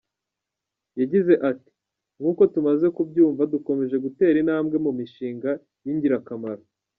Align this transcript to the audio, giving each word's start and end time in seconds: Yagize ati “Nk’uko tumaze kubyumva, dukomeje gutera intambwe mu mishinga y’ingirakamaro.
Yagize 0.99 1.33
ati 1.49 1.71
“Nk’uko 2.19 2.41
tumaze 2.53 2.87
kubyumva, 2.95 3.41
dukomeje 3.53 3.95
gutera 4.05 4.35
intambwe 4.43 4.75
mu 4.85 4.91
mishinga 4.99 5.49
y’ingirakamaro. 5.85 6.63